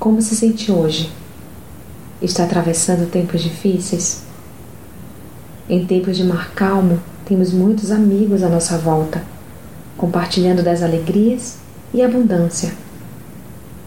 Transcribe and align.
Como 0.00 0.20
se 0.20 0.34
sente 0.34 0.72
hoje? 0.72 1.12
Está 2.20 2.42
atravessando 2.42 3.08
tempos 3.08 3.40
difíceis? 3.40 4.22
Em 5.68 5.86
tempos 5.86 6.16
de 6.16 6.24
mar 6.24 6.50
calmo, 6.54 7.00
temos 7.24 7.52
muitos 7.52 7.92
amigos 7.92 8.42
à 8.42 8.48
nossa 8.48 8.76
volta, 8.76 9.22
compartilhando 9.96 10.60
das 10.62 10.82
alegrias 10.82 11.58
e 11.94 12.02
abundância. 12.02 12.72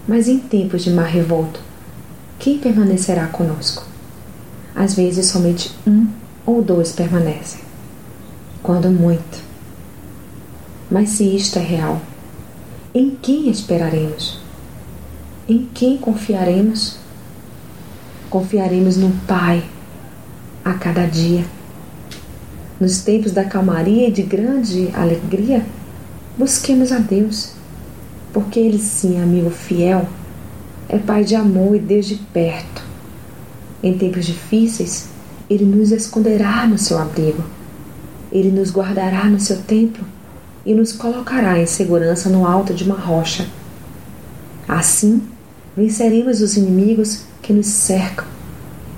Mas 0.07 0.29
em 0.29 0.39
tempos 0.39 0.83
de 0.83 0.91
mar 0.91 1.07
revolto, 1.07 1.59
quem 2.39 2.57
permanecerá 2.57 3.27
conosco? 3.27 3.85
Às 4.73 4.93
vezes 4.93 5.25
somente 5.25 5.75
um 5.85 6.07
ou 6.45 6.61
dois 6.61 6.93
permanecem, 6.93 7.59
quando 8.63 8.89
muito. 8.89 9.43
Mas 10.89 11.09
se 11.09 11.35
isto 11.35 11.59
é 11.59 11.61
real, 11.61 12.01
em 12.93 13.17
quem 13.21 13.49
esperaremos? 13.49 14.40
Em 15.47 15.67
quem 15.73 15.97
confiaremos? 15.97 16.97
Confiaremos 18.29 18.97
no 18.97 19.11
Pai 19.27 19.63
a 20.63 20.73
cada 20.73 21.05
dia 21.05 21.43
nos 22.81 23.03
tempos 23.03 23.31
da 23.31 23.45
calmaria 23.45 24.07
e 24.07 24.11
de 24.11 24.23
grande 24.23 24.89
alegria, 24.95 25.63
busquemos 26.35 26.91
a 26.91 26.97
Deus, 26.97 27.51
porque 28.33 28.59
Ele 28.59 28.79
sim 28.79 29.19
é 29.19 29.21
amigo 29.21 29.51
fiel, 29.51 30.09
é 30.89 30.97
Pai 30.97 31.23
de 31.23 31.35
amor 31.35 31.75
e 31.75 31.79
Deus 31.79 32.07
de 32.07 32.15
perto. 32.15 32.81
Em 33.83 33.95
tempos 33.95 34.25
difíceis, 34.25 35.09
Ele 35.47 35.63
nos 35.63 35.91
esconderá 35.91 36.65
no 36.65 36.79
seu 36.79 36.97
abrigo, 36.97 37.43
Ele 38.31 38.49
nos 38.49 38.71
guardará 38.71 39.25
no 39.25 39.39
seu 39.39 39.61
templo 39.61 40.03
e 40.65 40.73
nos 40.73 40.91
colocará 40.91 41.59
em 41.59 41.67
segurança 41.67 42.29
no 42.29 42.47
alto 42.47 42.73
de 42.73 42.83
uma 42.83 42.97
rocha. 42.97 43.45
Assim, 44.67 45.21
venceremos 45.81 46.41
os 46.41 46.57
inimigos 46.57 47.21
que 47.41 47.51
nos 47.51 47.65
cercam 47.65 48.25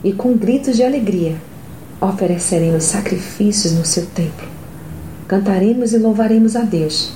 e 0.03 0.11
com 0.11 0.35
gritos 0.35 0.75
de 0.75 0.83
alegria 0.83 1.37
ofereceremos 2.01 2.83
sacrifícios 2.83 3.71
no 3.71 3.85
seu 3.85 4.05
templo. 4.07 4.49
Cantaremos 5.25 5.93
e 5.93 5.97
louvaremos 5.97 6.57
a 6.57 6.61
Deus, 6.61 7.13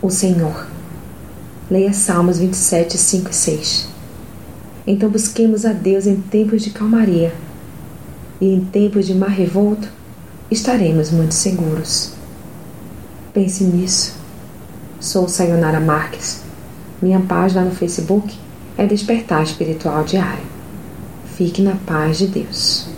o 0.00 0.10
Senhor. 0.10 0.68
Leia 1.68 1.92
Salmos 1.92 2.38
27, 2.38 2.96
5 2.96 3.30
e 3.30 3.34
6. 3.34 3.88
Então 4.86 5.10
busquemos 5.10 5.66
a 5.66 5.72
Deus 5.72 6.06
em 6.06 6.14
tempos 6.20 6.62
de 6.62 6.70
calmaria, 6.70 7.34
e 8.40 8.54
em 8.54 8.60
tempos 8.60 9.08
de 9.08 9.14
mar 9.14 9.30
revolto 9.30 9.88
estaremos 10.48 11.10
muito 11.10 11.34
seguros. 11.34 12.12
Pense 13.34 13.64
nisso. 13.64 14.14
Sou 15.00 15.28
Sayonara 15.28 15.80
Marques. 15.80 16.42
Minha 17.02 17.18
página 17.18 17.64
no 17.64 17.72
Facebook 17.72 18.38
é 18.76 18.86
Despertar 18.86 19.42
Espiritual 19.42 20.04
Diário. 20.04 20.44
Fique 21.36 21.62
na 21.62 21.76
paz 21.86 22.18
de 22.18 22.26
Deus. 22.26 22.89